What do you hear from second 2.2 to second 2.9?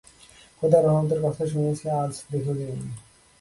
দেখেও নিলাম।